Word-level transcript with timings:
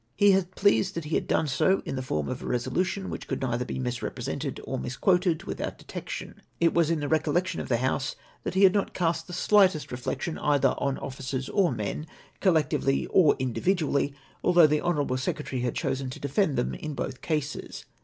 He 0.15 0.33
was 0.33 0.45
pleased 0.45 0.95
that 0.95 1.05
he 1.05 1.13
had 1.13 1.27
done 1.27 1.45
so 1.47 1.83
in 1.85 1.95
the 1.95 2.01
form 2.01 2.27
of 2.27 2.41
a 2.41 2.47
resolution 2.47 3.11
which 3.11 3.27
could 3.27 3.39
neither 3.39 3.65
be 3.65 3.77
misrepresented 3.77 4.59
or 4.63 4.79
misquoted 4.79 5.43
without 5.43 5.77
detection. 5.77 6.41
It 6.59 6.73
was 6.73 6.89
in 6.89 7.01
the 7.01 7.07
recollection 7.07 7.61
of 7.61 7.69
the 7.69 7.77
House 7.77 8.15
that 8.41 8.55
he 8.55 8.63
had 8.63 8.73
not 8.73 8.95
cast 8.95 9.27
the 9.27 9.33
slightest 9.33 9.91
reflection 9.91 10.39
either 10.39 10.69
on 10.79 10.97
officers 10.97 11.49
or 11.49 11.71
men, 11.71 12.07
collectively 12.39 13.05
or 13.11 13.35
individually, 13.37 14.15
although 14.43 14.65
the 14.65 14.81
honourable 14.81 15.17
secretary 15.17 15.61
had 15.61 15.75
chosen 15.75 16.09
to 16.09 16.19
defend 16.19 16.57
them 16.57 16.73
in 16.73 16.95
both 16.95 17.21
cases. 17.21 17.85